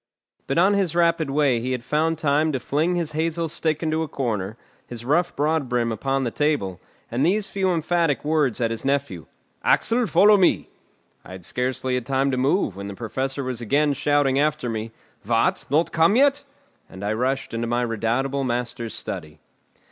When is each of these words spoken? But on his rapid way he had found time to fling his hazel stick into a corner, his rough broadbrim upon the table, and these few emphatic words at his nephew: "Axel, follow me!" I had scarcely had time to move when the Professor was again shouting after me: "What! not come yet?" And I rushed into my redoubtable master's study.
But 0.47 0.57
on 0.57 0.73
his 0.73 0.95
rapid 0.95 1.29
way 1.29 1.59
he 1.59 1.73
had 1.73 1.83
found 1.83 2.17
time 2.17 2.51
to 2.53 2.59
fling 2.59 2.95
his 2.95 3.11
hazel 3.11 3.47
stick 3.47 3.83
into 3.83 4.01
a 4.01 4.07
corner, 4.07 4.57
his 4.87 5.05
rough 5.05 5.35
broadbrim 5.35 5.91
upon 5.91 6.23
the 6.23 6.31
table, 6.31 6.81
and 7.11 7.23
these 7.23 7.45
few 7.47 7.71
emphatic 7.71 8.25
words 8.25 8.59
at 8.59 8.71
his 8.71 8.83
nephew: 8.83 9.27
"Axel, 9.63 10.07
follow 10.07 10.37
me!" 10.37 10.69
I 11.23 11.33
had 11.33 11.45
scarcely 11.45 11.93
had 11.93 12.07
time 12.07 12.31
to 12.31 12.37
move 12.37 12.75
when 12.75 12.87
the 12.87 12.95
Professor 12.95 13.43
was 13.43 13.61
again 13.61 13.93
shouting 13.93 14.39
after 14.39 14.69
me: 14.69 14.91
"What! 15.23 15.67
not 15.69 15.91
come 15.91 16.15
yet?" 16.15 16.45
And 16.89 17.05
I 17.05 17.13
rushed 17.13 17.53
into 17.53 17.67
my 17.67 17.83
redoubtable 17.83 18.43
master's 18.43 18.95
study. 18.95 19.37